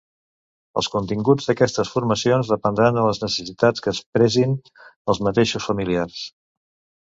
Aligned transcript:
Els 0.81 0.87
continguts 0.93 1.49
d'aquestes 1.49 1.91
formacions 1.97 2.49
dependran 2.55 2.99
de 3.01 3.05
les 3.09 3.21
necessitats 3.27 3.87
que 3.87 3.95
expressin 3.95 4.59
els 5.15 5.25
mateixos 5.31 5.71
familiars. 5.73 6.29